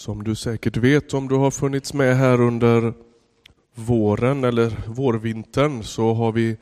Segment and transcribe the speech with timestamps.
[0.00, 2.92] Som du säkert vet om du har funnits med här under
[3.74, 6.56] våren eller vårvintern så har vi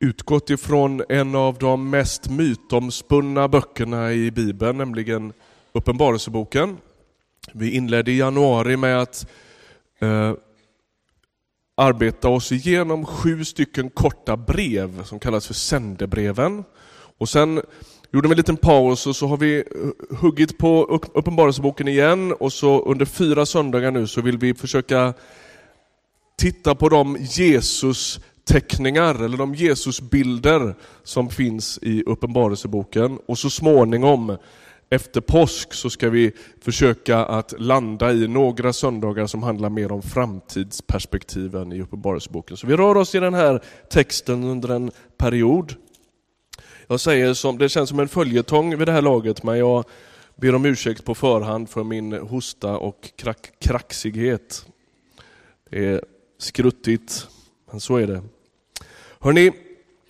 [0.00, 5.32] utgått ifrån en av de mest mytomspunna böckerna i Bibeln, nämligen
[5.72, 6.76] Uppenbarelseboken.
[7.52, 9.26] Vi inledde i januari med att
[9.98, 10.32] eh,
[11.76, 16.64] arbeta oss igenom sju stycken korta brev som kallas för sändebreven.
[17.18, 17.62] Och sen
[18.12, 19.64] gjorde vi en liten paus och så har vi eh,
[20.16, 25.14] huggit på Uppenbarelseboken igen och så under fyra söndagar nu så vill vi försöka
[26.36, 34.36] titta på de Jesus-teckningar eller de Jesus-bilder som finns i Uppenbarelseboken och så småningom
[34.90, 40.02] efter påsk så ska vi försöka att landa i några söndagar som handlar mer om
[40.02, 42.56] framtidsperspektiven i Uppenbarelseboken.
[42.56, 45.74] Så vi rör oss i den här texten under en period.
[46.90, 49.84] Jag säger som, det känns som en följetong vid det här laget, men jag
[50.36, 54.66] ber om ursäkt på förhand för min hosta och krack, kraxighet.
[55.70, 56.02] Det är
[56.38, 57.28] skruttigt,
[57.70, 58.22] men så är det.
[59.20, 59.52] Hörrni,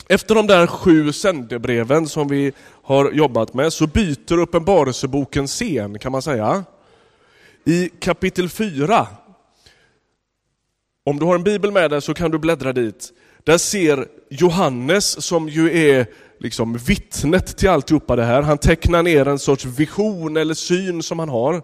[0.08, 6.12] efter de där sju sändebreven som vi har jobbat med så byter Uppenbarelseboken scen kan
[6.12, 6.64] man säga.
[7.64, 9.06] I kapitel 4,
[11.04, 13.12] om du har en bibel med dig så kan du bläddra dit.
[13.44, 16.06] Där ser Johannes, som ju är
[16.40, 21.18] liksom vittnet till alltihopa det här, han tecknar ner en sorts vision eller syn som
[21.18, 21.62] han har.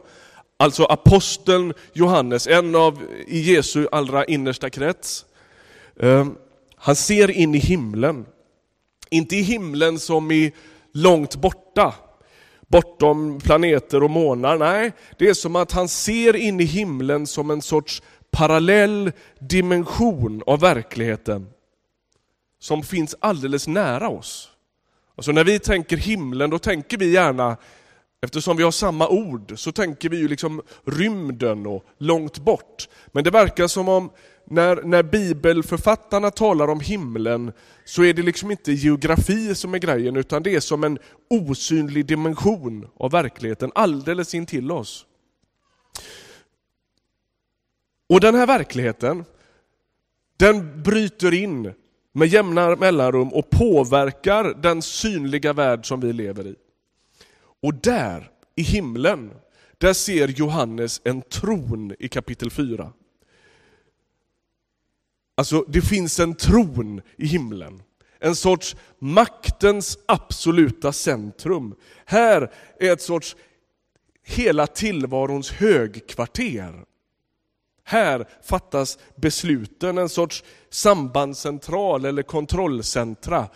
[0.57, 5.25] Alltså aposteln Johannes, en av i Jesu allra innersta krets.
[6.01, 6.35] Ehm,
[6.77, 8.27] han ser in i himlen.
[9.11, 10.53] Inte i himlen som i
[10.93, 11.95] långt borta,
[12.69, 14.59] bortom planeter och månar.
[14.59, 20.43] Nej, det är som att han ser in i himlen som en sorts parallell dimension
[20.47, 21.47] av verkligheten
[22.65, 24.51] som finns alldeles nära oss.
[25.17, 27.57] Alltså när vi tänker himlen, då tänker vi gärna,
[28.23, 32.89] eftersom vi har samma ord, så tänker vi ju liksom rymden och långt bort.
[33.13, 34.11] Men det verkar som om
[34.47, 37.53] när, när bibelförfattarna talar om himlen
[37.85, 40.99] så är det liksom inte geografi som är grejen utan det är som en
[41.31, 45.07] osynlig dimension av verkligheten alldeles intill oss.
[48.09, 49.25] Och den här verkligheten,
[50.37, 51.73] den bryter in
[52.17, 56.55] med jämna mellanrum och påverkar den synliga värld som vi lever i.
[57.63, 59.33] Och där, i himlen,
[59.79, 62.93] där ser Johannes en tron i kapitel 4.
[65.37, 67.83] Alltså, det finns en tron i himlen.
[68.19, 71.75] En sorts maktens absoluta centrum.
[72.05, 73.37] Här är ett sorts
[74.23, 76.85] hela tillvarons högkvarter.
[77.85, 83.49] Här fattas besluten, en sorts sambandscentral eller kontrollcentra.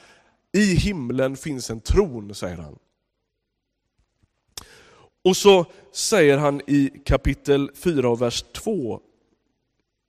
[0.53, 2.79] I himlen finns en tron, säger han.
[5.25, 9.01] Och så säger han i kapitel 4 och vers 2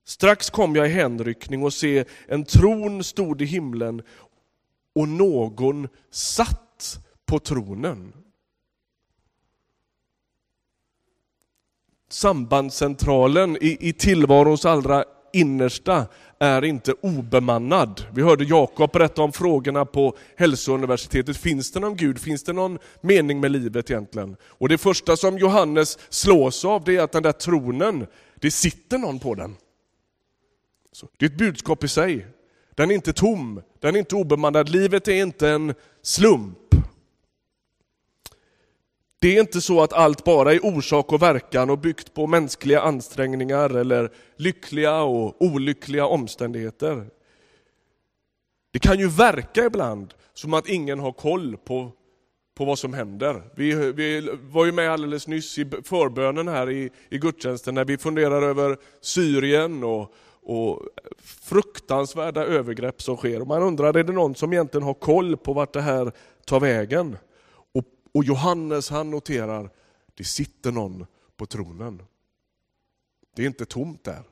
[0.09, 4.02] Strax kom jag i hänryckning och se en tron stod i himlen
[4.96, 8.13] och någon satt på tronen.
[12.09, 15.03] Sambandscentralen i, i tillvarons allra
[15.34, 16.06] innersta
[16.40, 18.06] är inte obemannad.
[18.14, 21.38] Vi hörde Jakob berätta om frågorna på hälsouniversitetet.
[21.38, 22.20] Finns det någon Gud?
[22.20, 24.36] Finns det någon mening med livet egentligen?
[24.44, 28.97] Och det första som Johannes slås av det är att den där tronen, det sitter
[28.97, 29.56] någon på den.
[31.18, 32.28] Det är ett budskap i sig.
[32.76, 34.70] Den är inte tom, den är inte obemannad.
[34.70, 36.58] Livet är inte en slump.
[39.22, 42.81] Det är inte så att allt bara är orsak och verkan och byggt på mänskliga
[42.81, 47.06] ansträngningar eller lyckliga och olyckliga omständigheter.
[48.72, 51.91] Det kan ju verka ibland som att ingen har koll på,
[52.58, 53.41] på vad som händer.
[53.56, 57.97] Vi, vi var ju med alldeles nyss i förbönen här i, i gudstjänsten när vi
[57.97, 60.13] funderar över Syrien och,
[60.44, 60.81] och
[61.24, 63.41] fruktansvärda övergrepp som sker.
[63.41, 66.12] Och man undrar, är det någon som egentligen har koll på vart det här
[66.46, 67.18] tar vägen?
[68.12, 69.70] Och, Johannes han noterar,
[70.14, 71.06] det sitter någon
[71.38, 72.02] på tronen.
[73.35, 74.23] Det är inte tomt där.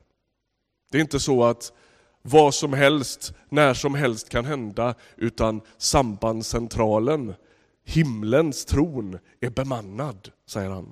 [0.91, 1.73] Det är inte så att
[2.21, 7.33] vad som helst, när som helst kan hända, utan sambandscentralen,
[7.83, 10.91] himlens tron, är bemannad, säger han.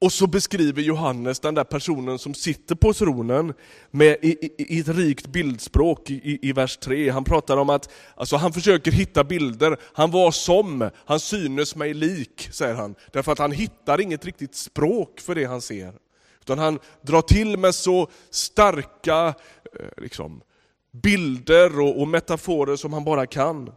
[0.00, 3.54] Och så beskriver Johannes den där personen som sitter på tronen
[3.90, 7.10] med, i, i, i ett rikt bildspråk i, i, vers 3.
[7.10, 9.76] Han pratar om att alltså han försöker hitta bilder.
[9.92, 12.94] Han var som, han synes mig lik, säger han.
[13.12, 15.94] Därför att han hittar inget riktigt språk för det han ser.
[16.40, 19.34] Utan han drar till med så starka
[19.80, 20.40] eh, liksom,
[21.02, 23.70] bilder och, och metaforer som han bara kan.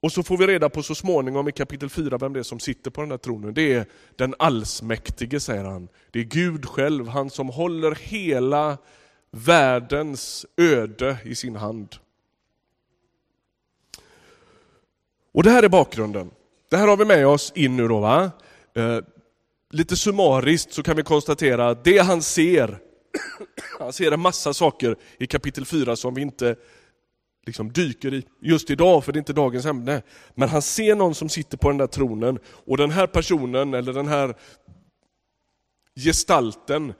[0.00, 2.60] Och så får vi reda på så småningom i kapitel 4 vem det är som
[2.60, 3.54] sitter på den där tronen.
[3.54, 3.86] Det är
[4.16, 5.88] den allsmäktige, säger han.
[6.10, 8.78] Det är Gud själv, han som håller hela
[9.30, 11.96] världens öde i sin hand.
[15.32, 16.30] Och det här är bakgrunden.
[16.70, 18.00] Det här har vi med oss in nu då.
[18.00, 18.30] Va?
[18.74, 18.98] Eh,
[19.70, 22.78] lite summariskt så kan vi konstatera att det han ser,
[23.78, 26.56] han ser en massa saker i kapitel 4 som vi inte
[27.48, 30.02] liksom dyker i just idag, för det är inte dagens ämne.
[30.34, 33.92] Men han ser någon som sitter på den där tronen och den här personen, eller
[33.92, 34.34] den här
[35.96, 36.92] gestalten,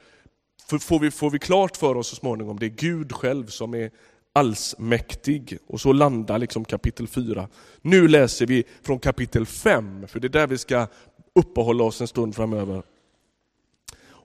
[0.81, 3.91] får vi, får vi klart för oss så småningom, det är Gud själv som är
[4.33, 5.59] allsmäktig.
[5.67, 7.49] Och så landar liksom kapitel 4.
[7.83, 10.87] Nu läser vi från kapitel 5, för det är där vi ska
[11.35, 12.83] uppehålla oss en stund framöver.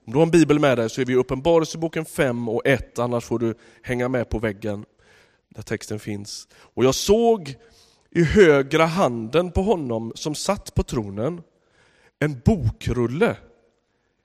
[0.06, 2.98] Om du har en bibel med dig så är vi i Uppenbarelseboken 5 och 1,
[2.98, 4.84] annars får du hänga med på väggen
[5.54, 6.48] där texten finns.
[6.54, 7.54] Och jag såg
[8.10, 11.42] i högra handen på honom som satt på tronen
[12.18, 13.36] en bokrulle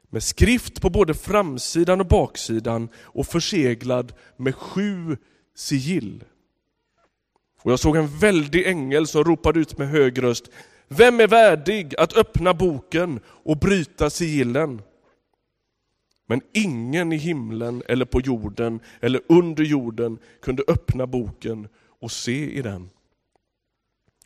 [0.10, 5.18] med skrift på både framsidan och baksidan och förseglad med sju
[5.56, 6.24] sigill.
[7.62, 10.50] Och jag såg en väldig ängel som ropade ut med hög röst.
[10.88, 14.82] Vem är värdig att öppna boken och bryta sigillen?
[16.30, 21.68] Men ingen i himlen eller på jorden eller under jorden kunde öppna boken
[22.00, 22.90] och se i den.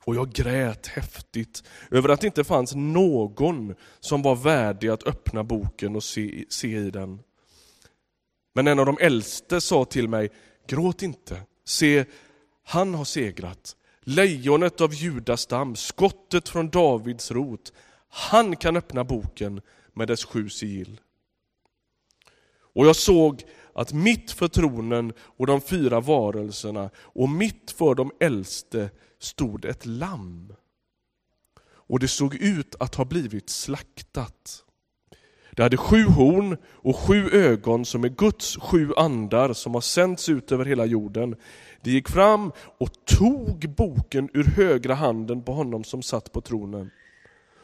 [0.06, 5.44] Och jag grät häftigt över att det inte fanns någon som var värdig att öppna
[5.44, 7.20] boken och se, se i den.
[8.54, 10.30] Men en av de äldste sa till mig,
[10.68, 12.06] gråt inte, se,
[12.64, 13.76] han har segrat.
[14.02, 17.74] Lejonet av judastam, skottet från Davids rot.
[18.10, 19.62] Han kan öppna boken
[19.94, 21.00] med dess sju sigill.
[22.74, 23.44] Och jag såg
[23.74, 28.90] att mitt för tronen och de fyra varelserna och mitt för de äldste
[29.20, 30.54] stod ett lamm.
[31.66, 34.64] Och det såg ut att ha blivit slaktat.
[35.56, 40.30] Det hade sju horn och sju ögon som är Guds sju andar som har sänts
[40.30, 41.36] ut över hela jorden.
[41.84, 46.92] Det gick fram och tog boken ur högra handen på honom som satt på tronen.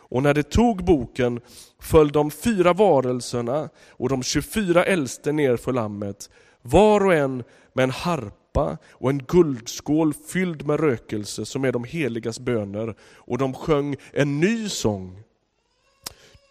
[0.09, 1.39] Och när de tog boken
[1.79, 6.29] föll de fyra varelserna och de 24 äldste ner för lammet,
[6.61, 11.83] var och en med en harpa och en guldskål fylld med rökelse som är de
[11.83, 15.23] heligas böner, och de sjöng en ny sång.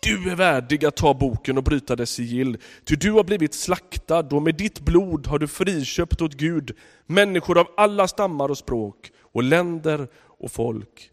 [0.02, 4.26] Du är värdig att ta boken och bryta dess sigill, ty du har blivit slaktad
[4.30, 6.76] och med ditt blod har du friköpt åt Gud
[7.06, 11.10] människor av alla stammar och språk och länder och folk.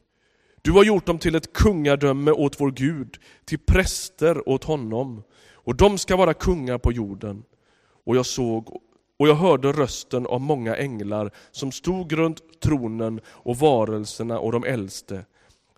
[0.66, 5.24] Du har gjort dem till ett kungadöme åt vår Gud, till präster åt honom,
[5.54, 7.44] och de ska vara kungar på jorden.
[8.06, 8.82] Och jag såg
[9.20, 14.64] och jag hörde rösten av många änglar som stod runt tronen och varelserna och de
[14.64, 15.26] äldste.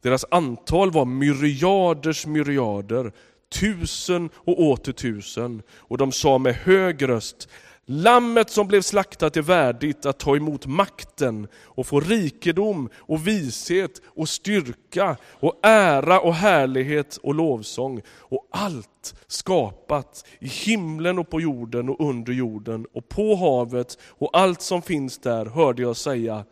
[0.01, 3.12] Deras antal var myriaders myriader,
[3.60, 7.50] tusen och åter tusen, och de sa med hög röst
[7.89, 14.01] Lammet som blev slaktat är värdigt att ta emot makten och få rikedom och vishet
[14.06, 18.01] och styrka och ära och härlighet och lovsång.
[18.10, 24.38] Och allt skapat i himlen och på jorden och under jorden och på havet och
[24.38, 26.45] allt som finns där hörde jag säga,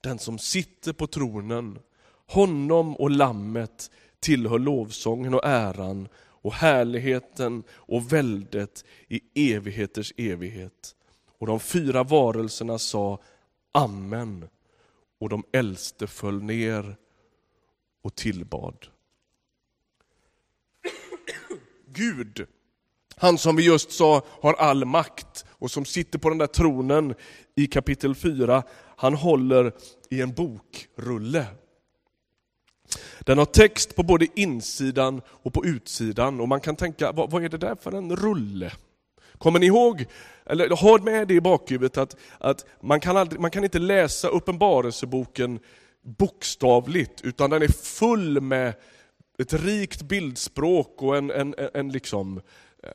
[0.00, 1.78] den som sitter på tronen,
[2.26, 3.90] honom och lammet
[4.20, 6.08] tillhör lovsången och äran
[6.42, 10.94] och härligheten och väldet i evigheters evighet.
[11.38, 13.22] Och de fyra varelserna sa
[13.72, 14.48] Amen
[15.18, 16.96] och de äldste föll ner
[18.02, 18.86] och tillbad.
[21.86, 22.46] Gud,
[23.16, 27.14] han som vi just sa har all makt och som sitter på den där tronen
[27.56, 28.62] i kapitel 4,
[28.96, 29.72] han håller
[30.10, 31.46] i en bokrulle.
[33.20, 37.44] Den har text på både insidan och på utsidan och man kan tänka, vad, vad
[37.44, 38.72] är det där för en rulle?
[39.38, 40.06] Kommer ni ihåg,
[40.46, 44.28] eller ha med det i bakhuvudet att, att man, kan aldrig, man kan inte läsa
[44.28, 45.58] Uppenbarelseboken
[46.02, 48.74] bokstavligt, utan den är full med
[49.38, 52.40] ett rikt bildspråk och en, en, en liksom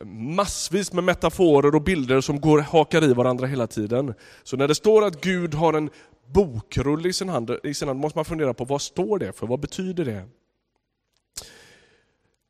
[0.06, 4.14] massvis med metaforer och bilder som går, hakar i varandra hela tiden.
[4.44, 5.90] Så när det står att Gud har en
[6.34, 9.48] bokrulle i sin hand, i sin hand måste man fundera på vad står det för,
[9.48, 10.26] vad betyder det?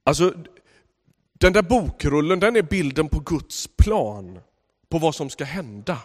[0.03, 0.33] Alltså,
[1.33, 4.39] den där bokrullen den är bilden på Guds plan,
[4.89, 5.97] på vad som ska hända.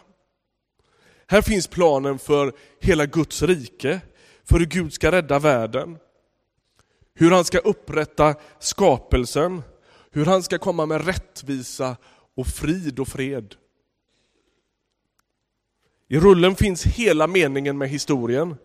[1.27, 4.01] Här finns planen för hela Guds rike,
[4.45, 5.99] för hur Gud ska rädda världen,
[7.15, 9.63] hur han ska upprätta skapelsen,
[10.11, 11.97] hur han ska komma med rättvisa
[12.37, 13.55] och frid och fred.
[16.09, 18.57] I rullen finns hela meningen med historien.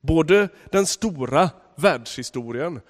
[0.00, 2.80] Både den stora världshistorien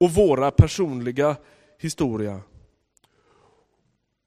[0.00, 1.36] och våra personliga
[1.78, 2.40] historia.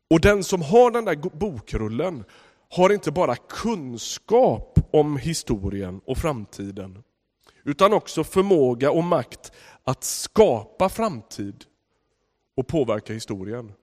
[0.10, 2.24] Och den som har den där bokrullen
[2.70, 7.04] har inte bara kunskap om historien och framtiden,
[7.64, 9.52] utan också förmåga och makt
[9.84, 11.66] att skapa framtid
[12.62, 13.74] och påverka historien.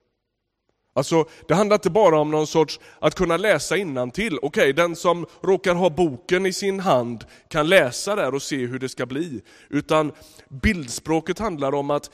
[0.94, 4.38] Alltså, det handlar inte bara om någon sorts att kunna läsa innantill.
[4.42, 8.66] Okej, okay, den som råkar ha boken i sin hand kan läsa där och se
[8.66, 9.42] hur det ska bli.
[9.68, 10.12] Utan
[10.48, 12.10] bildspråket handlar om att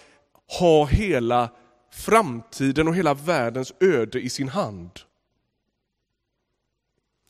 [0.58, 1.50] ha hela
[1.92, 4.90] framtiden och hela världens öde i sin hand.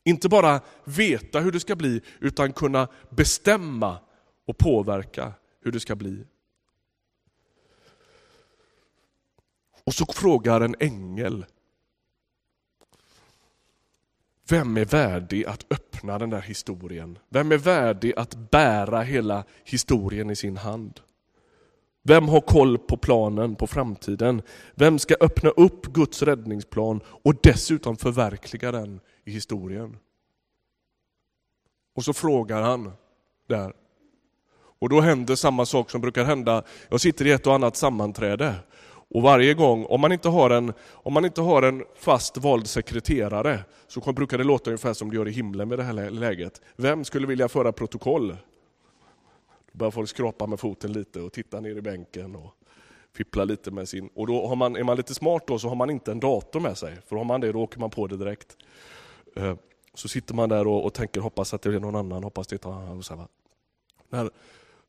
[0.05, 3.99] Inte bara veta hur det ska bli, utan kunna bestämma
[4.47, 5.33] och påverka
[5.65, 6.25] hur det ska bli.
[9.85, 11.47] Och så frågar en ängel,
[14.49, 17.19] vem är värdig att öppna den där historien?
[17.29, 21.01] Vem är värdig att bära hela historien i sin hand?
[22.03, 24.43] Vem har koll på planen, på framtiden?
[24.75, 29.97] Vem ska öppna upp Guds räddningsplan och dessutom förverkliga den i historien?
[31.95, 32.93] Och så frågar han
[33.49, 33.73] där.
[34.79, 36.63] Och då händer samma sak som brukar hända.
[36.89, 38.55] Jag sitter i ett och annat sammanträde
[39.15, 42.67] och varje gång, om man inte har en, om man inte har en fast vald
[42.67, 46.61] sekreterare, så brukar det låta ungefär som det gör i himlen med det här läget.
[46.77, 48.37] Vem skulle vilja föra protokoll?
[49.73, 52.55] Då börjar folk skrapa med foten lite och titta ner i bänken och
[53.13, 54.11] fippla lite med sin...
[54.15, 56.61] Och då har man, är man lite smart då så har man inte en dator
[56.61, 58.57] med sig, för har man det då åker man på det direkt.
[59.37, 59.55] Eh,
[59.95, 62.65] så sitter man där och, och tänker, hoppas att det är någon annan, hoppas det
[62.65, 63.29] är någon annan.
[64.09, 64.31] När,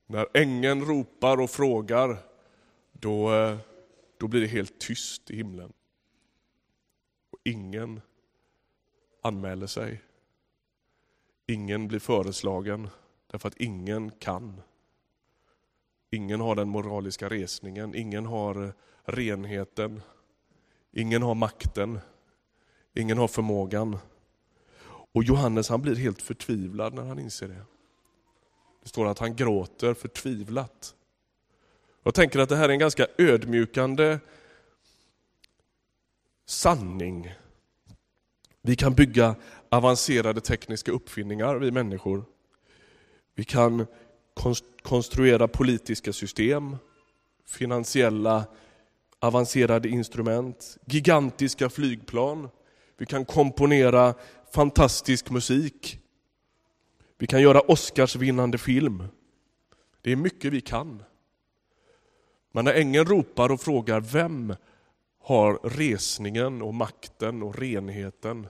[0.07, 2.17] när ängeln ropar och frågar,
[2.91, 3.57] då eh,
[4.17, 5.73] då blir det helt tyst i himlen.
[7.31, 8.01] Och ingen
[9.21, 10.01] anmäler sig.
[11.47, 12.89] Ingen blir föreslagen
[13.27, 14.61] därför att ingen kan.
[16.11, 18.71] Ingen har den moraliska resningen, ingen har eh,
[19.03, 20.01] renheten,
[20.91, 21.99] ingen har makten,
[22.93, 23.97] ingen har förmågan.
[24.87, 27.65] Och Johannes han blir helt förtvivlad när han inser det.
[28.83, 30.95] Det står att han gråter förtvivlat.
[32.07, 34.19] Jag tänker att det här är en ganska ödmjukande
[36.45, 37.33] sanning.
[38.61, 39.35] Vi kan bygga
[39.69, 42.25] avancerade tekniska uppfinningar, vi människor.
[43.35, 43.87] Vi kan
[44.81, 46.77] konstruera politiska system,
[47.45, 48.45] finansiella
[49.19, 52.49] avancerade instrument, gigantiska flygplan.
[52.97, 54.13] Vi kan komponera
[54.53, 55.99] fantastisk musik.
[57.17, 59.03] Vi kan göra Oscarsvinnande film.
[60.01, 61.03] Det är mycket vi kan.
[62.55, 64.55] Men när ängeln ropar och frågar vem
[65.19, 68.47] har resningen och makten och renheten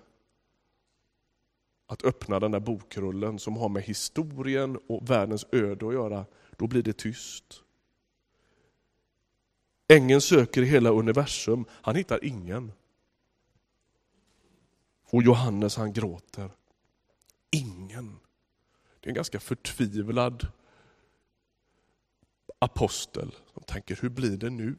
[1.88, 6.26] att öppna den där bokrullen som har med historien och världens öde att göra,
[6.58, 7.62] då blir det tyst.
[9.88, 12.72] Ängeln söker i hela universum, han hittar ingen.
[15.10, 16.52] Och Johannes han gråter.
[17.52, 18.20] Ingen.
[19.00, 20.48] Det är en ganska förtvivlad
[22.66, 24.76] apostel som tänker, hur blir det nu?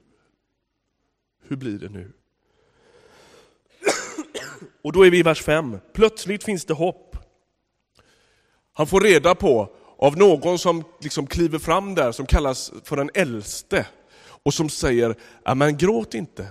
[1.42, 2.12] Hur blir det nu?
[4.82, 5.78] Och då är vi i vers 5.
[5.92, 7.16] Plötsligt finns det hopp.
[8.72, 13.10] Han får reda på av någon som liksom kliver fram där, som kallas för den
[13.14, 13.86] äldste,
[14.42, 15.14] och som säger,
[15.54, 16.48] men gråt inte.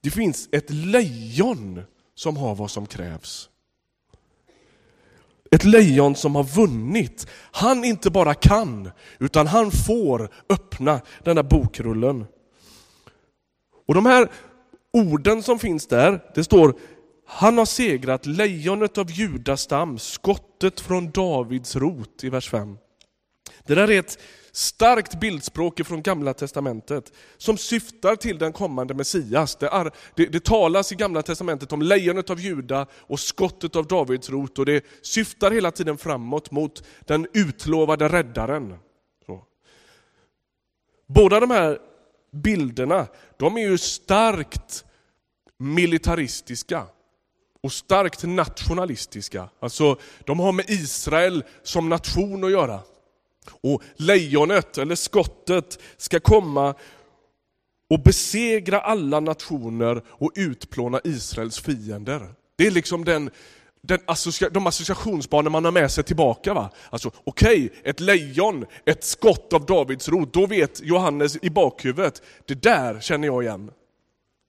[0.00, 1.82] Det finns ett lejon
[2.14, 3.50] som har vad som krävs.
[5.50, 7.26] Ett lejon som har vunnit.
[7.52, 12.24] Han inte bara kan, utan han får öppna den där bokrullen.
[13.88, 14.28] Och de här
[14.92, 16.74] orden som finns där, det står
[17.28, 22.78] han har segrat, lejonet av Judas stam, skottet från Davids rot i vers 5.
[23.66, 24.18] Det där är ett
[24.56, 29.56] starkt bildspråk från Gamla Testamentet som syftar till den kommande Messias.
[29.56, 33.86] Det, är, det, det talas i Gamla Testamentet om lejonet av Juda och skottet av
[33.86, 38.74] Davids rot och det syftar hela tiden framåt mot den utlovade räddaren.
[39.26, 39.44] Så.
[41.06, 41.78] Båda de här
[42.32, 44.84] bilderna, de är ju starkt
[45.58, 46.86] militaristiska
[47.62, 49.48] och starkt nationalistiska.
[49.60, 52.80] Alltså, de har med Israel som nation att göra.
[53.50, 56.74] Och lejonet, eller skottet, ska komma
[57.90, 62.34] och besegra alla nationer och utplåna Israels fiender.
[62.56, 63.30] Det är liksom den,
[63.82, 66.54] den associa, de associationsbanor man har med sig tillbaka.
[66.54, 66.70] Va?
[66.90, 72.22] Alltså, Okej, okay, ett lejon, ett skott av Davids rot, då vet Johannes i bakhuvudet,
[72.46, 73.70] det där känner jag igen.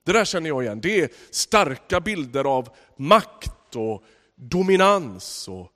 [0.05, 0.81] Det där känner jag igen.
[0.81, 4.03] Det är starka bilder av makt och
[4.35, 5.47] dominans.
[5.47, 5.71] Och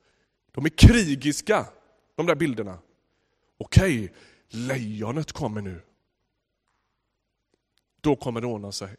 [0.51, 1.65] de är krigiska
[2.15, 2.77] de där bilderna.
[3.61, 4.13] Okej,
[4.49, 5.81] lejonet kommer nu.
[8.01, 8.95] Då kommer det ordna sig.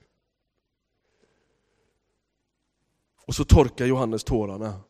[3.27, 4.81] Och så torkar Johannes tårarna.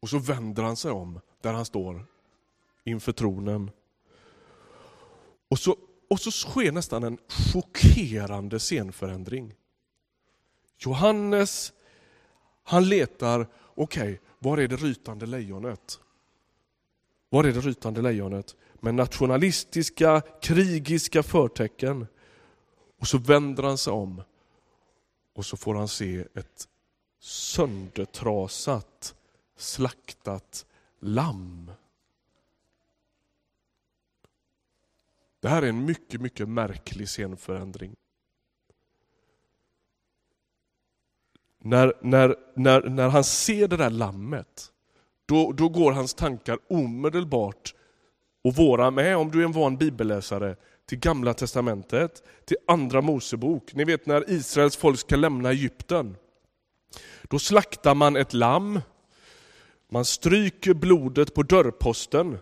[0.00, 2.06] Och så vänder han sig om där han står
[2.84, 3.70] inför tronen.
[5.48, 5.76] Och så,
[6.10, 7.18] och så sker nästan en
[7.52, 9.54] chockerande scenförändring.
[10.78, 11.72] Johannes,
[12.62, 16.00] han letar, okej, okay, var är det rytande lejonet?
[17.32, 18.56] Var är det rytande lejonet?
[18.80, 22.06] Med nationalistiska, krigiska förtecken.
[22.98, 24.22] Och så vänder han sig om
[25.34, 26.68] och så får han se ett
[27.20, 29.14] söndertrasat,
[29.56, 30.66] slaktat
[31.00, 31.70] lamm.
[35.40, 37.96] Det här är en mycket, mycket märklig scenförändring.
[41.58, 44.71] När, när, när, när han ser det där lammet,
[45.26, 47.74] då, då går hans tankar omedelbart,
[48.44, 50.56] och våra med om du är en van bibelläsare,
[50.88, 53.74] till Gamla Testamentet, till Andra Mosebok.
[53.74, 56.16] Ni vet när Israels folk ska lämna Egypten.
[57.22, 58.80] Då slaktar man ett lamm,
[59.90, 62.38] man stryker blodet på dörrposten,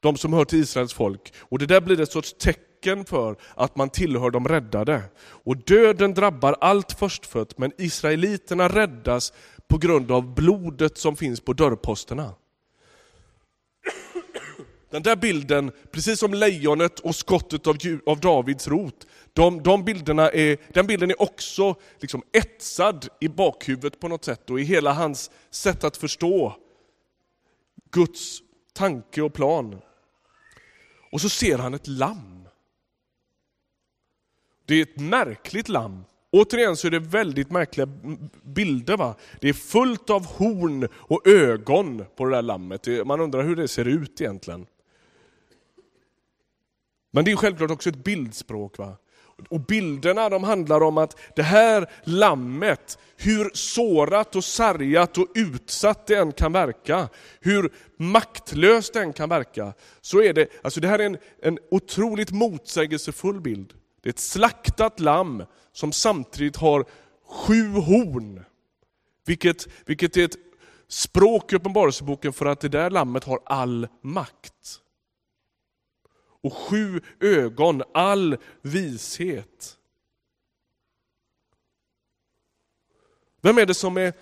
[0.00, 1.32] de som hör till Israels folk.
[1.38, 5.02] Och Det där blir ett sorts tecken tecken för att man tillhör de räddade.
[5.44, 9.32] Och Döden drabbar allt förstfött, men israeliterna räddas
[9.68, 12.34] på grund av blodet som finns på dörrposterna.
[14.90, 20.30] Den där bilden, precis som lejonet och skottet av, av Davids rot, de, de bilderna
[20.30, 24.92] är, den bilden är också liksom etsad i bakhuvudet på något sätt och i hela
[24.92, 26.56] hans sätt att förstå
[27.90, 28.38] Guds
[28.72, 29.80] tanke och plan.
[31.12, 32.47] Och så ser han ett lamm.
[34.68, 36.04] Det är ett märkligt lamm.
[36.30, 37.86] Återigen så är det väldigt märkliga
[38.42, 38.96] bilder.
[38.96, 39.14] Va?
[39.40, 42.86] Det är fullt av horn och ögon på det där lammet.
[43.06, 44.66] Man undrar hur det ser ut egentligen.
[47.10, 48.78] Men det är självklart också ett bildspråk.
[48.78, 48.96] Va?
[49.48, 56.06] Och bilderna de handlar om att det här lammet, hur sårat och sargat och utsatt
[56.06, 57.08] det än kan verka,
[57.40, 61.58] hur maktlöst det än kan verka, så är det, alltså det här är en, en
[61.70, 63.74] otroligt motsägelsefull bild.
[64.00, 66.84] Det är ett slaktat lamm som samtidigt har
[67.24, 68.44] sju horn.
[69.24, 70.36] Vilket, vilket är ett
[70.88, 74.80] språk i Uppenbarelseboken för att det där lammet har all makt
[76.42, 79.78] och sju ögon, all vishet.
[83.40, 84.12] Vem är det som är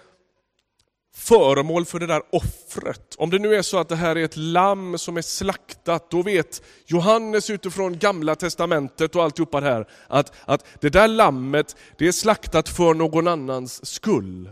[1.16, 3.14] föremål för det där offret?
[3.18, 6.22] Om det nu är så att det här är ett lamm som är slaktat, då
[6.22, 12.08] vet Johannes utifrån gamla testamentet och alltihopa det här, att, att det där lammet, det
[12.08, 14.50] är slaktat för någon annans skull.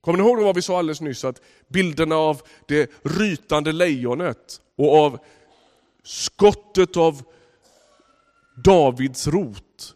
[0.00, 1.24] Kommer ni ihåg vad vi sa alldeles nyss?
[1.24, 5.18] Att bilderna av det rytande lejonet och av
[6.04, 7.22] skottet av
[8.64, 9.91] Davids rot,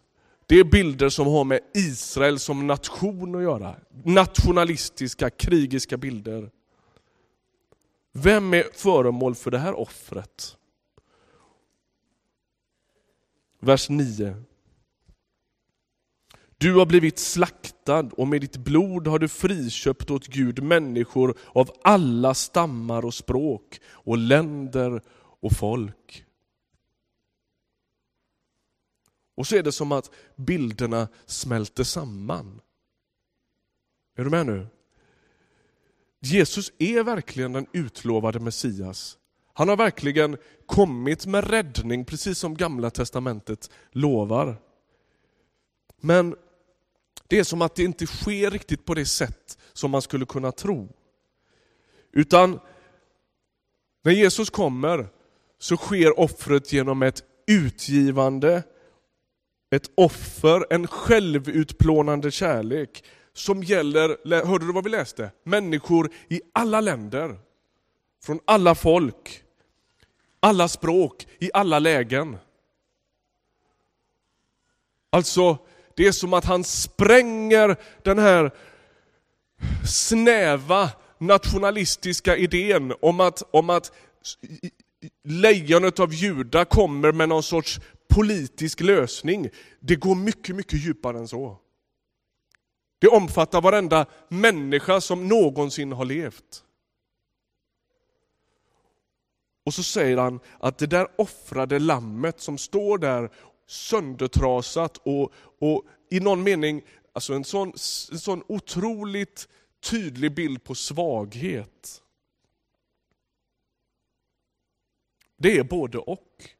[0.47, 3.75] det är bilder som har med Israel som nation att göra.
[4.03, 6.51] Nationalistiska, krigiska bilder.
[8.13, 10.57] Vem är föremål för det här offret?
[13.59, 14.43] Vers 9.
[16.57, 21.71] Du har blivit slaktad och med ditt blod har du friköpt åt Gud människor av
[21.83, 25.01] alla stammar och språk och länder
[25.39, 26.26] och folk.
[29.37, 32.61] Och så är det som att bilderna smälter samman.
[34.15, 34.67] Är du med nu?
[36.19, 39.17] Jesus är verkligen den utlovade Messias.
[39.53, 44.55] Han har verkligen kommit med räddning, precis som Gamla Testamentet lovar.
[46.01, 46.35] Men
[47.27, 50.51] det är som att det inte sker riktigt på det sätt som man skulle kunna
[50.51, 50.89] tro.
[52.11, 52.59] Utan
[54.03, 55.07] när Jesus kommer
[55.59, 58.63] så sker offret genom ett utgivande,
[59.69, 63.03] ett offer, en självutplånande kärlek
[63.33, 65.31] som gäller, hörde du vad vi läste?
[65.43, 67.39] Människor i alla länder,
[68.23, 69.43] från alla folk,
[70.39, 72.37] alla språk, i alla lägen.
[75.09, 75.57] Alltså,
[75.95, 78.51] det är som att han spränger den här
[79.85, 83.91] snäva nationalistiska idén om att, om att
[85.23, 89.49] lejonet av Juda kommer med någon sorts politisk lösning.
[89.79, 91.57] Det går mycket, mycket djupare än så.
[92.99, 96.63] Det omfattar varenda människa som någonsin har levt.
[99.65, 103.31] Och så säger han att det där offrade lammet som står där
[103.67, 106.81] söndertrasat och, och i någon mening,
[107.13, 107.67] alltså en sån,
[108.11, 109.47] en sån otroligt
[109.79, 112.01] tydlig bild på svaghet.
[115.37, 116.56] Det är både och.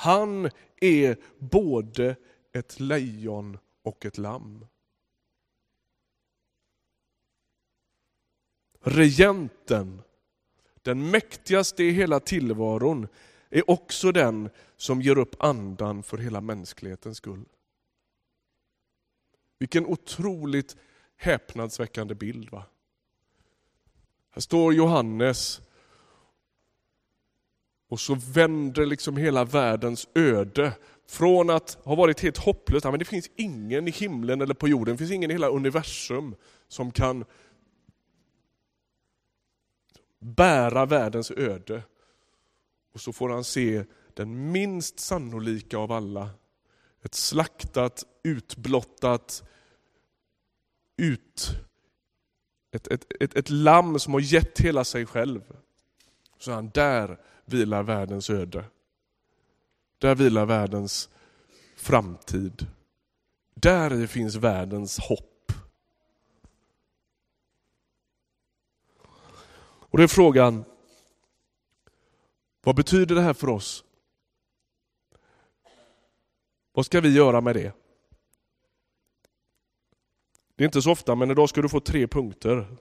[0.00, 2.16] Han är både
[2.52, 4.66] ett lejon och ett lamm.
[8.80, 10.02] Regenten,
[10.82, 13.08] den mäktigaste i hela tillvaron,
[13.50, 17.44] är också den som ger upp andan för hela mänsklighetens skull.
[19.58, 20.76] Vilken otroligt
[21.16, 22.50] häpnadsväckande bild.
[22.50, 22.64] va?
[24.30, 25.60] Här står Johannes
[27.90, 30.72] och så vänder liksom hela världens öde
[31.06, 34.94] från att ha varit helt hopplöst, men det finns ingen i himlen eller på jorden,
[34.94, 36.34] det finns ingen i hela universum
[36.68, 37.24] som kan
[40.20, 41.82] bära världens öde.
[42.94, 46.30] Och så får han se den minst sannolika av alla.
[47.02, 49.44] Ett slaktat, utblottat,
[50.96, 51.50] ut,
[52.72, 55.42] ett, ett, ett, ett lamm som har gett hela sig själv.
[56.38, 57.18] Så han, där
[57.50, 58.64] vilar världens öde.
[59.98, 61.08] Där vilar världens
[61.76, 62.66] framtid.
[63.54, 65.52] Där finns världens hopp.
[69.90, 70.64] Och då är frågan,
[72.62, 73.84] vad betyder det här för oss?
[76.72, 77.72] Vad ska vi göra med det?
[80.56, 82.76] Det är inte så ofta, men idag ska du få tre punkter.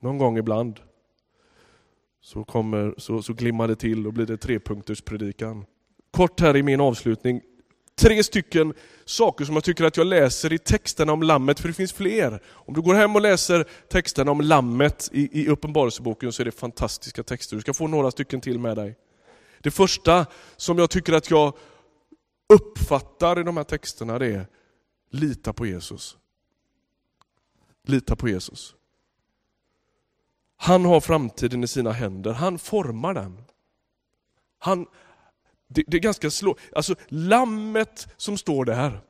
[0.00, 0.80] Någon gång ibland
[2.20, 5.64] så, kommer, så, så glimmar det till och blir det trepunkters predikan.
[6.10, 7.40] Kort här i min avslutning.
[7.94, 11.74] Tre stycken saker som jag tycker att jag läser i texterna om lammet, för det
[11.74, 12.42] finns fler.
[12.46, 16.52] Om du går hem och läser texterna om lammet i, i Uppenbarelseboken så är det
[16.52, 17.56] fantastiska texter.
[17.56, 18.96] Du ska få några stycken till med dig.
[19.60, 20.26] Det första
[20.56, 21.52] som jag tycker att jag
[22.54, 24.46] uppfattar i de här texterna det är,
[25.10, 26.16] lita på Jesus.
[27.86, 28.74] Lita på Jesus.
[30.60, 33.44] Han har framtiden i sina händer, han formar den.
[34.58, 34.86] Han,
[35.68, 39.00] det, det är ganska slå, alltså lammet som står där.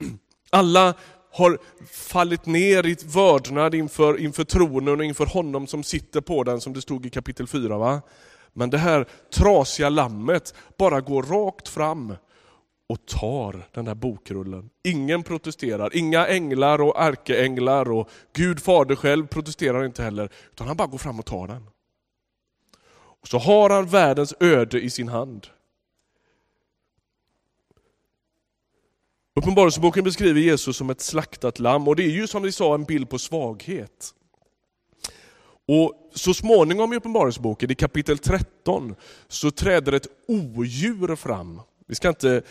[0.50, 0.94] Alla
[1.32, 1.58] har
[1.90, 6.72] fallit ner i vördnad inför, inför tronen och inför honom som sitter på den som
[6.72, 7.78] det stod i kapitel 4.
[7.78, 8.02] Va?
[8.52, 12.14] Men det här trasiga lammet bara går rakt fram
[12.92, 14.70] och tar den där bokrullen.
[14.82, 20.76] Ingen protesterar, inga änglar och ärkeänglar och Gud fader själv protesterar inte heller, utan han
[20.76, 21.66] bara går fram och tar den.
[22.94, 25.46] Och så har han världens öde i sin hand.
[29.34, 32.84] Uppenbarelseboken beskriver Jesus som ett slaktat lamm och det är ju som vi sa en
[32.84, 34.14] bild på svaghet.
[35.68, 38.94] Och Så småningom i Uppenbarelseboken, i kapitel 13,
[39.28, 42.42] så träder ett odjur fram vi ska inte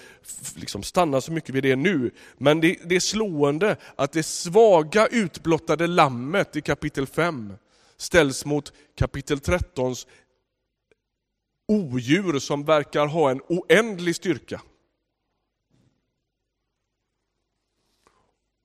[0.56, 5.08] liksom stanna så mycket vid det nu, men det, det är slående att det svaga
[5.08, 7.54] utblottade lammet i kapitel 5
[7.98, 10.08] ställs mot kapitel 13s
[11.68, 14.62] odjur som verkar ha en oändlig styrka.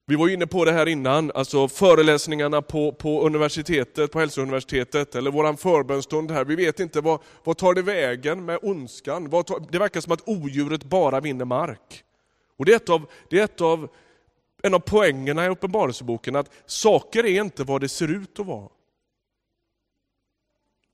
[0.08, 5.30] Vi var inne på det här innan, alltså föreläsningarna på, på universitetet, på hälsouniversitetet, eller
[5.30, 6.44] vår förbönstund här.
[6.44, 9.30] Vi vet inte vad, vad tar det vägen med ondskan?
[9.30, 12.04] Tar, det verkar som att odjuret bara vinner mark.
[12.56, 13.88] Och det är, ett av, det är ett av,
[14.62, 18.68] en av poängerna i Uppenbarelseboken, att saker är inte vad det ser ut att vara.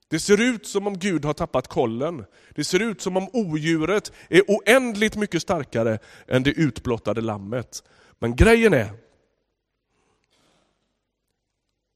[0.09, 2.25] Det ser ut som om Gud har tappat kollen.
[2.55, 5.99] Det ser ut som om odjuret är oändligt mycket starkare
[6.29, 7.83] än det utblottade lammet.
[8.23, 8.91] Men grejen är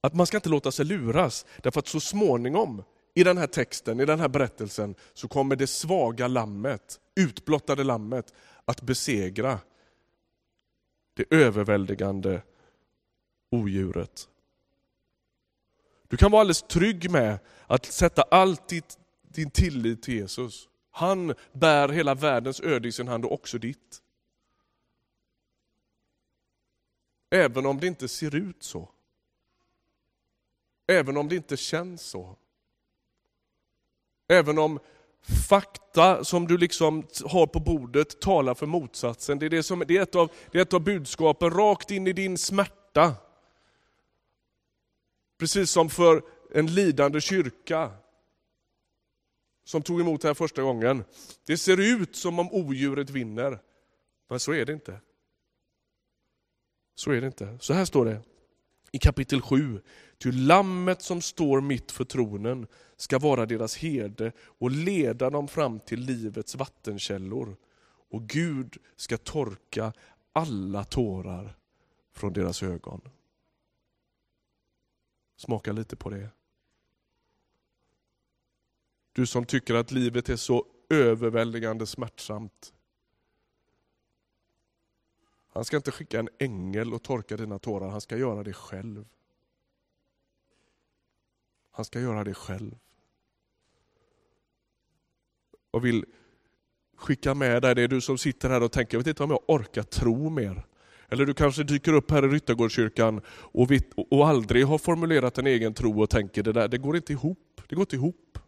[0.00, 2.82] att man ska inte låta sig luras, därför att så småningom
[3.14, 8.34] i den här texten, i den här berättelsen, så kommer det svaga lammet, utblottade lammet,
[8.64, 9.58] att besegra
[11.14, 12.42] det överväldigande
[13.50, 14.28] odjuret.
[16.08, 20.68] Du kan vara alldeles trygg med att sätta allt ditt, din tillit till Jesus.
[20.90, 24.02] Han bär hela världens öde i sin hand och också ditt.
[27.30, 28.88] Även om det inte ser ut så.
[30.86, 32.36] Även om det inte känns så.
[34.28, 34.78] Även om
[35.48, 39.38] fakta som du liksom har på bordet talar för motsatsen.
[39.38, 42.06] Det är, det som, det är, ett, av, det är ett av budskapen rakt in
[42.06, 43.14] i din smärta.
[45.38, 47.90] Precis som för en lidande kyrka
[49.64, 51.04] som tog emot det här första gången.
[51.46, 53.58] Det ser ut som om odjuret vinner,
[54.28, 55.00] men så är det inte.
[56.96, 57.59] Så är det inte.
[57.61, 58.22] Så här står det
[58.92, 59.80] i kapitel 7.
[60.18, 65.80] Ty lammet som står mitt för tronen ska vara deras herde och leda dem fram
[65.80, 67.56] till livets vattenkällor.
[68.11, 69.92] Och Gud ska torka
[70.32, 71.56] alla tårar
[72.14, 73.00] från deras ögon.
[75.37, 76.28] Smaka lite på det.
[79.12, 82.72] Du som tycker att livet är så överväldigande smärtsamt.
[85.56, 89.04] Han ska inte skicka en ängel och torka dina tårar, han ska göra det själv.
[91.70, 92.78] Han ska göra det själv.
[95.70, 96.04] Och vill
[96.96, 99.30] skicka med dig, det är du som sitter här och tänker, jag vet inte om
[99.30, 100.66] jag orkar tro mer.
[101.08, 103.70] Eller du kanske dyker upp här i Ryttargårdskyrkan och,
[104.10, 107.60] och aldrig har formulerat en egen tro och tänker, det där det går inte ihop.
[107.68, 108.38] Det går inte ihop.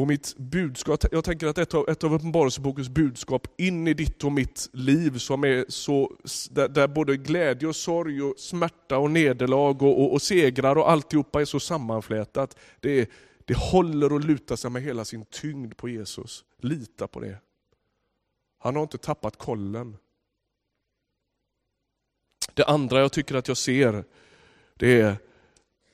[0.00, 4.24] Och mitt budskap, jag tänker att ett av, ett av Uppenbarelsebokens budskap in i ditt
[4.24, 6.16] och mitt liv, som är så,
[6.50, 10.90] där, där både glädje och sorg, och smärta och nederlag och, och, och segrar och
[10.90, 12.58] alltihopa är så sammanflätat.
[12.80, 13.06] Det, är,
[13.44, 16.44] det håller och lutar sig med hela sin tyngd på Jesus.
[16.58, 17.38] Lita på det.
[18.58, 19.96] Han har inte tappat kollen.
[22.54, 24.04] Det andra jag tycker att jag ser,
[24.76, 25.16] det är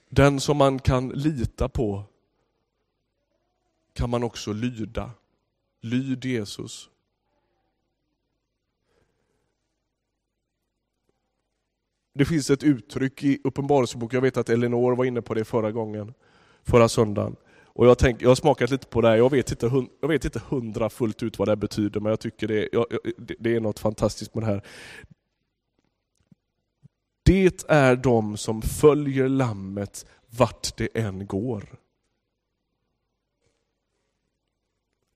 [0.08, 2.04] den som man kan lita på
[3.96, 5.10] kan man också lyda.
[5.80, 6.90] Lyd Jesus.
[12.14, 15.72] Det finns ett uttryck i Uppenbarelseboken, jag vet att Elinor var inne på det förra
[15.72, 16.14] gången,
[16.64, 17.36] förra söndagen.
[17.64, 20.42] Och jag, tänk, jag har smakat lite på det, jag vet, inte, jag vet inte
[20.48, 22.86] hundra fullt ut vad det betyder, men jag tycker det, jag,
[23.38, 24.62] det är något fantastiskt med det här.
[27.22, 31.78] Det är de som följer lammet vart det än går.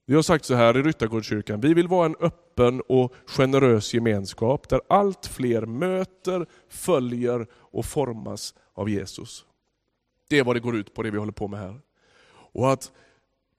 [0.05, 4.69] Vi har sagt så här i Ryttargårdskyrkan, vi vill vara en öppen och generös gemenskap
[4.69, 9.45] där allt fler möter, följer och formas av Jesus.
[10.29, 11.79] Det är vad det går ut på, det vi håller på med här.
[12.53, 12.91] Och att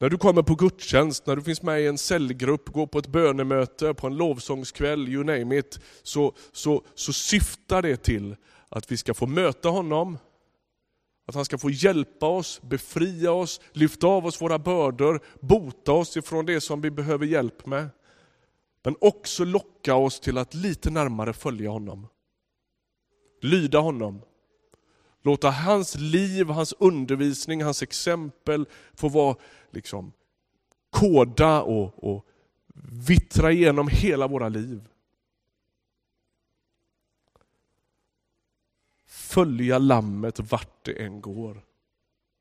[0.02, 3.06] när du kommer på gudstjänst, när du finns med i en cellgrupp, går på ett
[3.06, 8.36] bönemöte, på en lovsångskväll, you name it, så, så, så syftar det till
[8.68, 10.18] att vi ska få möta honom,
[11.26, 16.16] att han ska få hjälpa oss, befria oss, lyfta av oss våra bördor, bota oss
[16.16, 17.88] ifrån det som vi behöver hjälp med.
[18.84, 22.06] Men också locka oss till att lite närmare följa honom.
[23.42, 24.22] Lyda honom.
[25.22, 29.36] Låta hans liv, hans undervisning, hans exempel få vara
[29.70, 30.12] liksom
[30.90, 32.26] koda och, och
[33.08, 34.88] vittra igenom hela våra liv.
[39.32, 41.64] Följa lammet vart det än går.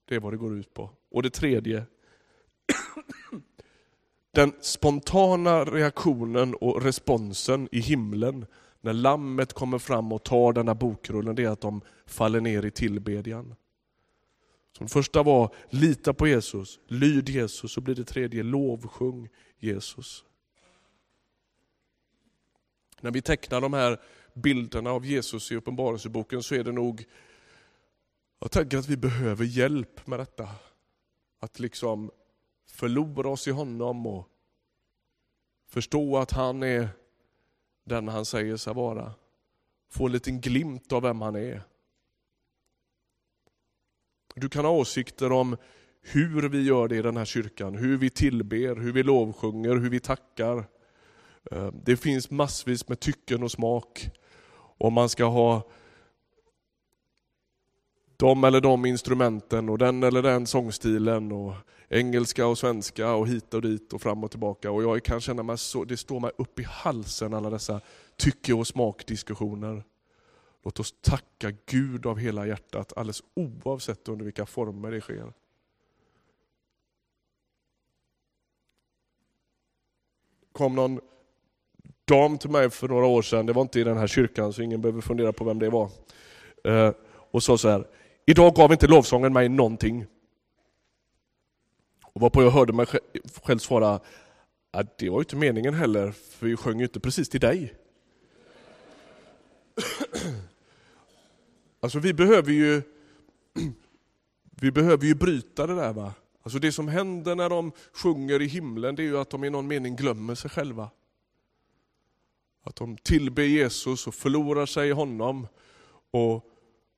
[0.08, 0.90] Det är vad det går ut på.
[1.12, 1.86] Och det tredje,
[4.34, 8.46] den spontana reaktionen och responsen i himlen
[8.82, 12.72] när lammet kommer fram och tar denna bokrullen, det är att de faller ner i
[12.72, 13.56] tillbedjan.
[14.78, 20.26] Så det första var lita på Jesus, lyd Jesus, så blir det tredje lovsjung Jesus.
[23.02, 24.02] När vi tecknar de här
[24.34, 27.06] bilderna av Jesus i Uppenbarelseboken så är det nog,
[28.40, 30.50] jag tänker att vi behöver hjälp med detta.
[31.40, 32.12] Att liksom
[32.68, 34.28] förlora oss i honom och
[35.68, 36.90] förstå att han är
[37.84, 39.14] den han säger sig vara.
[39.90, 41.62] Få en liten glimt av vem han är.
[44.36, 45.58] Du kan ha åsikter om
[46.02, 49.90] hur vi gör det i den här kyrkan, hur vi tillber, hur vi lovsjunger, hur
[49.90, 50.66] vi tackar.
[51.52, 54.10] Eh, det finns massvis med tycken och smak
[54.78, 55.68] om man ska ha
[58.18, 61.54] de eller de instrumenten och den eller den sångstilen och
[61.90, 64.72] engelska och svenska och hit och dit och fram och tillbaka.
[64.72, 67.82] Och jag kan känna mig så, det står mig upp i halsen alla dessa
[68.18, 69.84] tycke och smakdiskussioner.
[70.64, 75.34] Låt oss tacka Gud av hela hjärtat alldeles oavsett under vilka former det sker.
[80.52, 81.00] kom någon
[82.12, 84.62] dam till mig för några år sedan, det var inte i den här kyrkan så
[84.62, 85.90] ingen behöver fundera på vem det var.
[86.64, 86.92] Eh,
[87.32, 87.88] och sa så här,
[88.26, 90.06] idag gav inte lovsången mig någonting.
[92.14, 92.86] Och varpå jag hörde mig
[93.44, 94.00] själv svara,
[94.72, 97.74] att det var ju inte meningen heller, för vi sjöng ju inte precis till dig.
[101.84, 102.82] Alltså vi behöver ju
[104.62, 105.94] vi behöver ju bryta det där.
[105.94, 106.14] va.
[106.44, 109.50] Alltså Det som händer när de sjunger i himlen, det är ju att de i
[109.50, 110.90] någon mening glömmer sig själva.
[112.64, 115.48] Att de tillber Jesus och förlorar sig i honom
[116.12, 116.48] och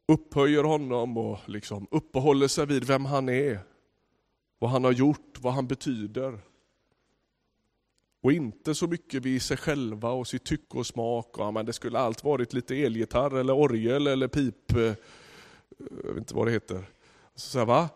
[0.08, 3.60] upphöjer honom och liksom uppehåller sig vid vem han är,
[4.60, 6.39] vad han har gjort, vad han betyder.
[8.21, 11.38] Och inte så mycket vid sig själva och sitt tycke och smak.
[11.38, 14.93] Och, ja, men det skulle allt varit lite elgitarr eller orgel eller pip, eh,
[16.04, 16.84] jag vet inte vad det heter.
[17.36, 17.89] Så här, va?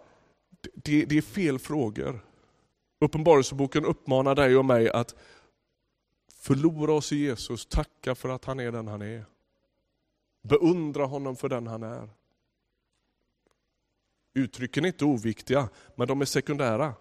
[0.73, 2.19] Det, det är fel frågor.
[2.99, 5.15] Uppenbarelseboken uppmanar dig och mig att
[6.47, 9.25] Förlora oss i Jesus, tacka för att han är den han är.
[10.41, 12.09] Beundra honom för den han är.
[14.33, 16.93] Uttrycken är inte oviktiga, men de är sekundära.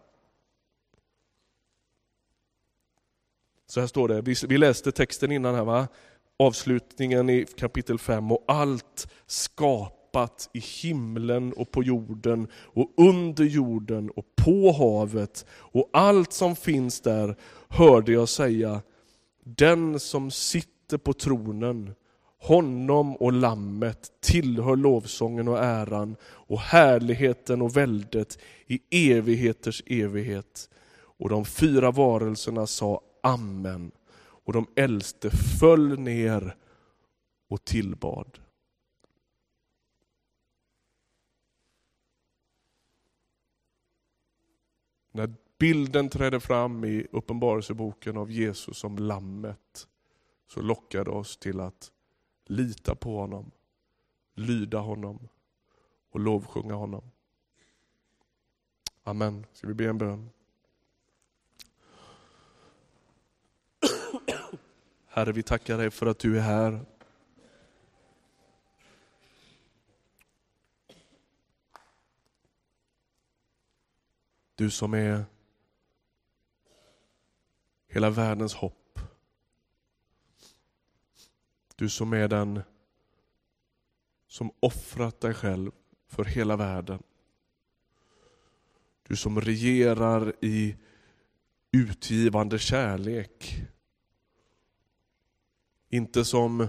[3.66, 5.88] Så här står det, vi läste texten innan här va?
[6.36, 8.32] Avslutningen i kapitel 5.
[8.32, 15.90] Och allt skapat i himlen och på jorden och under jorden och på havet och
[15.92, 17.36] allt som finns där
[17.68, 18.82] hörde jag säga,
[19.46, 21.94] den som sitter på tronen
[22.38, 30.70] honom och lammet tillhör lovsången och äran och härligheten och väldet i evigheters evighet.
[30.96, 33.90] Och de fyra varelserna sa Amen.
[34.18, 36.56] Och de äldste föll ner
[37.48, 38.38] och tillbad.
[45.12, 49.88] När bilden träder fram i Uppenbarelseboken av Jesus som lammet
[50.46, 51.92] så lockade oss till att
[52.46, 53.50] lita på honom,
[54.34, 55.28] lyda honom
[56.10, 57.10] och lovsjunga honom.
[59.02, 59.46] Amen.
[59.52, 60.30] Ska vi be en bön?
[65.06, 66.80] Herre, vi tackar dig för att du är här.
[74.54, 75.24] Du som är
[77.96, 78.98] hela världens hopp.
[81.76, 82.62] Du som är den
[84.28, 85.72] som offrat dig själv
[86.06, 87.02] för hela världen.
[89.02, 90.76] Du som regerar i
[91.72, 93.62] utgivande kärlek.
[95.88, 96.68] Inte som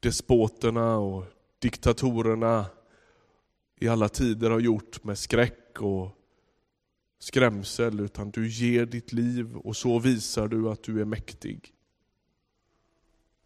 [0.00, 1.24] despoterna och
[1.58, 2.66] diktatorerna
[3.76, 6.10] i alla tider har gjort med skräck och
[7.18, 11.74] skrämsel, utan du ger ditt liv och så visar du att du är mäktig.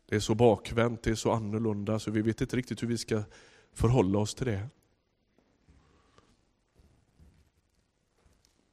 [0.06, 2.98] Det är så bakvänt, det är så annorlunda så vi vet inte riktigt hur vi
[2.98, 3.22] ska
[3.72, 4.68] förhålla oss till det.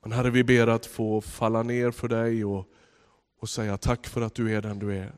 [0.02, 2.70] Men Herre, vi ber att få falla ner för dig och,
[3.40, 5.16] och säga tack för att du är den du är.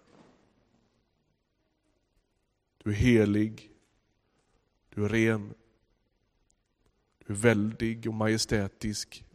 [2.83, 3.71] Du är helig,
[4.89, 5.53] du är ren,
[7.25, 9.25] du är väldig och majestätisk.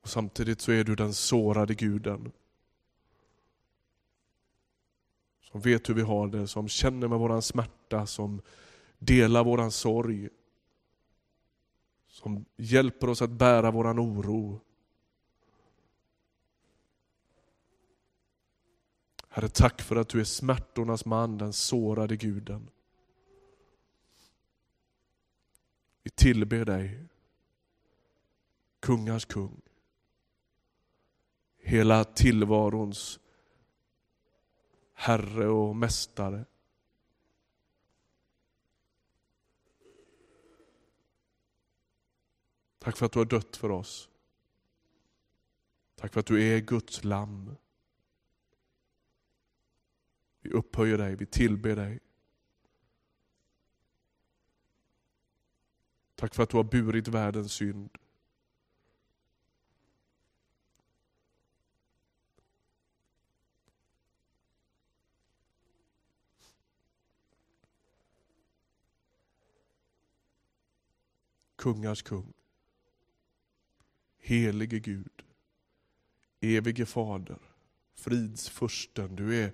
[0.00, 2.32] Och Samtidigt så är du den sårade guden.
[5.40, 8.42] Som vet hur vi har det, som känner med våran smärta, som
[8.98, 10.28] delar våran sorg.
[12.08, 14.60] Som hjälper oss att bära våran oro.
[19.28, 22.70] Herre, tack för att du är smärtornas man, den sårade guden.
[26.02, 27.04] Vi tillber dig,
[28.80, 29.60] kungars kung.
[31.70, 33.20] Hela tillvarons
[34.94, 36.44] Herre och Mästare.
[42.78, 44.08] Tack för att du har dött för oss.
[45.94, 47.56] Tack för att du är Guds lamm.
[50.40, 52.00] Vi upphöjer dig, vi tillber dig.
[56.14, 57.98] Tack för att du har burit världens synd.
[71.60, 72.32] Kungars kung.
[74.18, 75.22] Helige Gud,
[76.40, 77.38] evige fader,
[77.94, 79.16] fridsfursten.
[79.16, 79.52] Du är,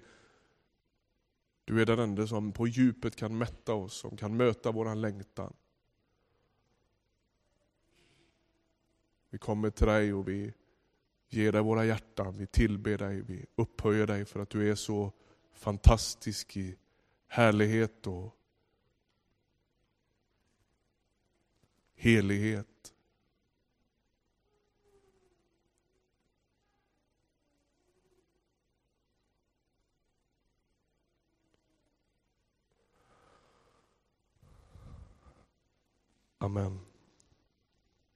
[1.64, 5.52] du är den enda som på djupet kan mätta oss, som kan möta vår längtan.
[9.30, 10.52] Vi kommer till dig och vi
[11.28, 15.12] ger dig våra hjärtan, vi tillber dig, vi upphöjer dig för att du är så
[15.52, 16.76] fantastisk i
[17.26, 18.36] härlighet och
[21.96, 22.94] helighet.
[36.40, 36.85] Amen.